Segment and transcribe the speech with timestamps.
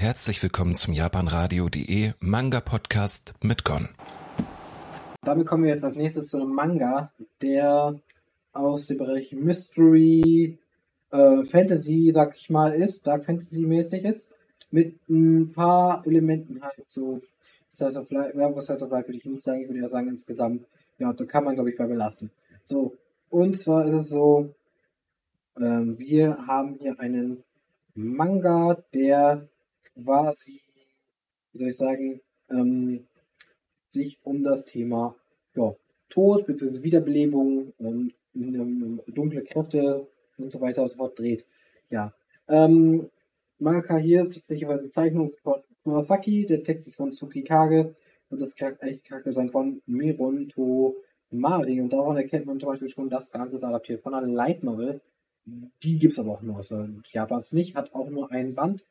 [0.00, 3.90] Herzlich willkommen zum japanradio.de Manga Podcast mit Gon.
[5.20, 8.00] Damit kommen wir jetzt als nächstes zu einem Manga, der
[8.54, 10.58] aus dem Bereich Mystery,
[11.10, 14.30] äh, Fantasy, sag ich mal, ist, Dark Fantasy mäßig ist,
[14.70, 17.20] mit ein paar Elementen halt so,
[17.70, 20.08] das heißt auf Life, ja, auf Life würde ich nicht sagen, ich würde ja sagen
[20.08, 20.64] insgesamt,
[20.96, 22.30] ja, da kann man glaube ich bei belassen.
[22.64, 22.96] So,
[23.28, 24.54] und zwar ist es so,
[25.58, 27.44] ähm, wir haben hier einen
[27.94, 29.46] Manga, der
[29.94, 30.60] quasi,
[31.52, 33.06] wie soll ich sagen, ähm,
[33.88, 35.16] sich um das Thema
[35.54, 35.74] ja,
[36.08, 36.82] Tod bzw.
[36.82, 40.06] Wiederbelebung, ähm, dunkle Kräfte
[40.38, 41.44] und so weiter und so fort dreht.
[41.90, 42.14] Ja.
[42.48, 43.10] Ähm,
[43.58, 47.94] Mangaka hier tatsächlich eine Zeichnung von Murasaki, der Text ist von Tsukikage
[48.28, 50.52] und das eigentliche Charakterdesign von Miron
[51.30, 51.80] Mari.
[51.80, 55.00] Und daran erkennt man zum Beispiel schon, das Ganze ist adaptiert von einer Light Novel.
[55.82, 56.74] Die gibt es aber auch nur aus
[57.12, 58.84] Japans nicht, hat auch nur ein Band.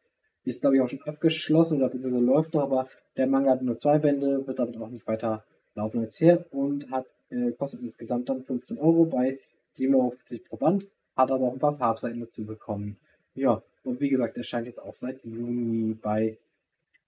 [0.49, 3.77] Ist, glaube ich, auch schon abgeschlossen oder beziehungsweise läuft noch, aber der Manga hat nur
[3.77, 5.43] zwei Bände, wird damit auch nicht weiter
[5.75, 9.37] laufen erzählt und hat, äh, kostet insgesamt dann 15 Euro bei
[9.77, 10.15] 7,50 Euro
[10.49, 12.97] pro Band, hat aber auch ein paar Farbseiten dazu bekommen.
[13.35, 16.39] Ja, und wie gesagt, erscheint jetzt auch seit Juni bei,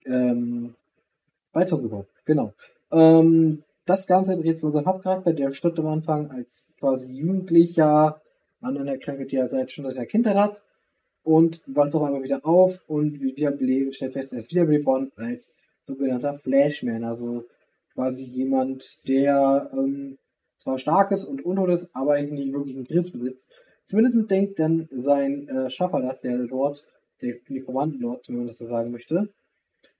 [0.04, 0.74] ähm,
[1.52, 2.06] bei Tokugo.
[2.24, 2.54] Genau.
[2.92, 8.22] Ähm, das Ganze sich um unseren Hauptcharakter, der stirbt am Anfang als quasi Jugendlicher
[8.60, 10.62] an einer Krankheit, die er seit, schon seit der Kindheit hat
[11.24, 15.52] und wacht doch einmal wieder auf und wiederbelebt, stellt fest, er ist wiederbelebt worden als
[15.86, 17.44] sogenannter Flashman, also
[17.94, 20.18] quasi jemand, der ähm,
[20.56, 23.50] zwar stark ist und untot ist, aber eigentlich nicht wirklich einen Griff besitzt.
[23.84, 26.84] Zumindest denkt dann sein äh, Schaffer das, der Lord,
[27.20, 29.28] der Nekromanten-Lord, wenn man das so sagen möchte.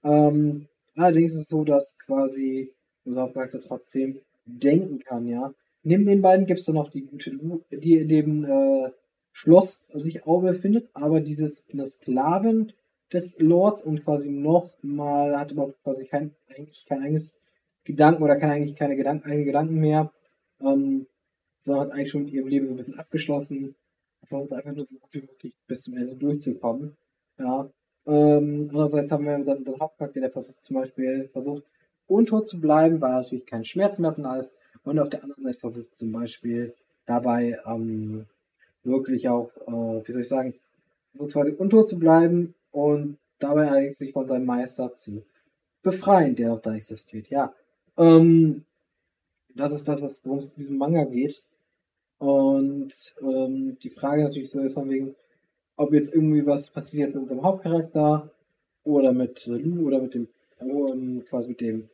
[0.03, 2.73] Ähm, allerdings ist es so, dass quasi
[3.05, 5.53] unser Hauptcharakter trotzdem denken kann, ja.
[5.85, 8.89] Neben den beiden gibt es dann noch die gute Lu, die dem äh,
[9.33, 12.71] Schloss sich auch befindet, aber dieses eine Sklavin
[13.11, 17.37] des Lords und quasi noch mal hat überhaupt quasi kein eigentlich kein eigenes
[17.83, 20.11] Gedanken oder kann eigentlich keine Gedanken, eigenen Gedanken mehr,
[20.61, 21.07] ähm,
[21.59, 23.75] sondern hat eigentlich schon mit ihrem Leben so ein bisschen abgeschlossen,
[24.23, 26.95] versucht einfach nur so gut wie möglich bis zum Ende durchzukommen.
[27.39, 27.69] Ja.
[28.05, 31.63] Ähm, andererseits haben wir dann unseren Hauptcharakter, der versucht zum Beispiel versucht,
[32.07, 34.51] untot zu bleiben, weil er natürlich keinen Schmerz mehr hat und alles.
[34.83, 36.73] Und auf der anderen Seite versucht zum Beispiel
[37.05, 38.25] dabei ähm,
[38.83, 40.53] wirklich auch, äh, wie soll ich sagen,
[41.13, 45.23] so quasi untot zu bleiben und dabei eigentlich sich von seinem Meister zu
[45.81, 47.29] befreien, der auch da existiert.
[47.29, 47.53] Ja,
[47.97, 48.63] ähm,
[49.55, 51.43] das ist das, worum es in diesem Manga geht.
[52.17, 55.15] Und ähm, die Frage natürlich so ist von wegen,
[55.75, 58.29] ob jetzt irgendwie was passiert mit unserem Hauptcharakter
[58.83, 60.27] oder mit Lu oder mit dem
[60.61, 61.89] ähm, quasi mit dem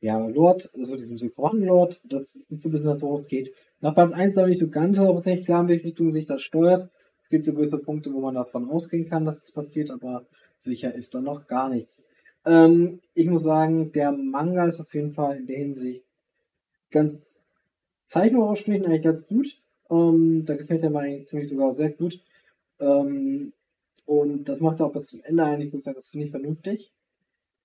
[0.00, 3.52] ja, Lord, also diesem Synchron-Lord, das ist so ein bisschen worum es geht.
[3.82, 6.88] Nach Band 1 ist nicht so ganz hundertprozentig klar, in welche Richtung sich das steuert.
[7.24, 10.24] Es gibt so gewisse Punkte, wo man davon ausgehen kann, dass es passiert, aber
[10.56, 12.06] sicher ist da noch gar nichts.
[12.46, 16.04] Ähm, ich muss sagen, der Manga ist auf jeden Fall in der Hinsicht
[16.92, 17.40] ganz
[18.04, 19.60] zeichnerisch eigentlich ganz gut.
[19.90, 22.20] Ähm, da gefällt der mir eigentlich ziemlich sogar sehr gut.
[22.78, 23.52] Ähm,
[24.06, 26.92] und das macht er auch bis zum Ende eigentlich, muss sagen, das finde ich vernünftig.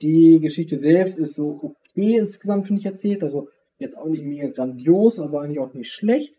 [0.01, 3.23] Die Geschichte selbst ist so okay insgesamt, finde ich, erzählt.
[3.23, 6.33] Also jetzt auch nicht mega grandios, aber eigentlich auch nicht schlecht.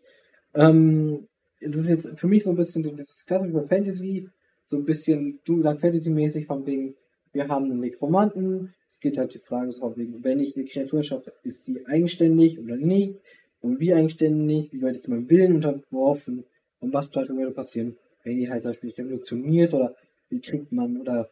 [0.53, 1.27] Ähm,
[1.61, 4.29] das ist jetzt für mich so ein bisschen so das klassische Fantasy,
[4.65, 6.95] so ein bisschen du Fantasy-mäßig von wegen,
[7.33, 11.03] wir haben einen Nekromanten, es geht halt die Frage so wegen, wenn ich eine Kreatur
[11.03, 13.15] schaffe, ist die eigenständig oder nicht?
[13.61, 16.45] Und wie eigenständig, wie weit ist mein Willen unterworfen?
[16.79, 19.95] Und was vielleicht würde passieren, wenn die halt zum Beispiel revolutioniert oder
[20.29, 21.29] wie kriegt man oder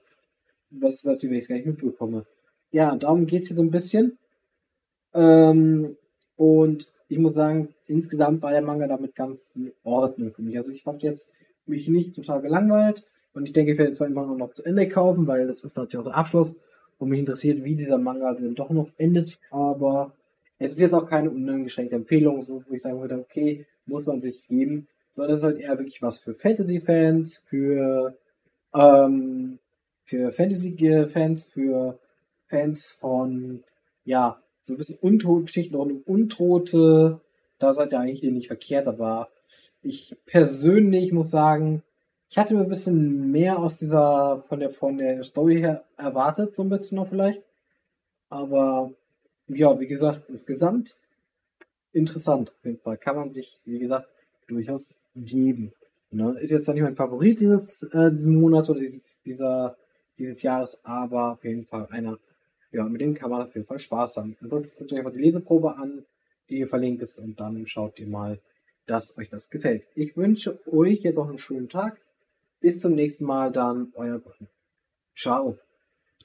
[0.69, 2.25] was, was ich jetzt gar nicht mitbekomme.
[2.71, 4.17] Ja, darum geht es hier so ein bisschen.
[5.17, 5.97] Ähm,
[6.35, 10.57] und ich muss sagen, insgesamt war der Manga damit ganz in Ordnung für mich.
[10.57, 11.29] Also ich habe jetzt
[11.65, 15.27] mich nicht total gelangweilt und ich denke, ich werde zwar immer noch zu Ende kaufen,
[15.27, 16.59] weil das ist natürlich auch der Abschluss
[16.99, 19.39] und mich interessiert, wie dieser Manga denn doch noch endet.
[19.49, 20.13] Aber
[20.59, 24.21] es ist jetzt auch keine uneingeschränkte Empfehlung, so wo ich sagen würde, okay, muss man
[24.21, 28.15] sich geben, sondern es ist halt eher wirklich was für Fantasy-Fans, für
[28.73, 29.59] ähm,
[30.07, 31.99] für Fantasy-Fans, für
[32.47, 33.63] Fans von,
[34.05, 37.21] ja, so ein bisschen Untote, Geschichten rund um Untote.
[37.57, 39.29] Da seid ihr eigentlich nicht verkehrt, aber
[39.81, 41.83] ich persönlich muss sagen,
[42.29, 46.53] ich hatte mir ein bisschen mehr aus dieser, von der, von der Story her erwartet,
[46.53, 47.41] so ein bisschen noch vielleicht.
[48.29, 48.91] Aber,
[49.47, 50.97] ja, wie gesagt, insgesamt
[51.93, 52.97] interessant auf jeden Fall.
[52.97, 54.09] Kann man sich, wie gesagt,
[54.47, 55.71] durchaus geben.
[56.11, 56.37] Ne?
[56.41, 59.77] Ist jetzt nicht mein Favorit dieses, äh, diesen Monat oder dieses, dieser
[60.17, 62.17] dieses Jahres, aber auf jeden Fall einer,
[62.77, 64.37] ja, mit dem kann man auf jeden Fall Spaß haben.
[64.39, 66.05] Ansonsten guckt euch einfach die Leseprobe an,
[66.49, 68.39] die hier verlinkt ist und dann schaut ihr mal,
[68.85, 69.87] dass euch das gefällt.
[69.95, 71.99] Ich wünsche euch jetzt auch einen schönen Tag.
[72.59, 74.37] Bis zum nächsten Mal dann, euer Gott.
[75.15, 75.57] Ciao.